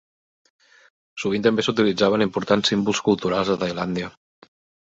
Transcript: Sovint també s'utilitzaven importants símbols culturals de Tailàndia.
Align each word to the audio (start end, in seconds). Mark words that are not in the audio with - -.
Sovint 1.23 1.45
també 1.49 1.65
s'utilitzaven 1.67 2.25
importants 2.29 2.73
símbols 2.73 3.05
culturals 3.11 3.55
de 3.55 3.61
Tailàndia. 3.67 4.13